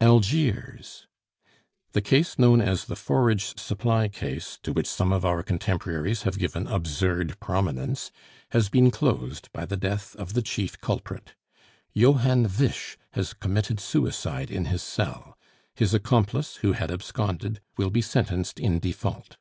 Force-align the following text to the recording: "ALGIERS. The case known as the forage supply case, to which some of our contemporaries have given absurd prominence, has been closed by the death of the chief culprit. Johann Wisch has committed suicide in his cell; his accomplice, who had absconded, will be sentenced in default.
"ALGIERS. 0.00 1.06
The 1.92 2.00
case 2.00 2.36
known 2.36 2.60
as 2.60 2.86
the 2.86 2.96
forage 2.96 3.56
supply 3.56 4.08
case, 4.08 4.58
to 4.64 4.72
which 4.72 4.88
some 4.88 5.12
of 5.12 5.24
our 5.24 5.44
contemporaries 5.44 6.22
have 6.22 6.36
given 6.36 6.66
absurd 6.66 7.38
prominence, 7.38 8.10
has 8.50 8.68
been 8.68 8.90
closed 8.90 9.48
by 9.52 9.64
the 9.64 9.76
death 9.76 10.16
of 10.16 10.32
the 10.32 10.42
chief 10.42 10.80
culprit. 10.80 11.36
Johann 11.94 12.48
Wisch 12.58 12.96
has 13.12 13.32
committed 13.32 13.78
suicide 13.78 14.50
in 14.50 14.64
his 14.64 14.82
cell; 14.82 15.38
his 15.76 15.94
accomplice, 15.94 16.56
who 16.56 16.72
had 16.72 16.90
absconded, 16.90 17.60
will 17.76 17.90
be 17.90 18.02
sentenced 18.02 18.58
in 18.58 18.80
default. 18.80 19.36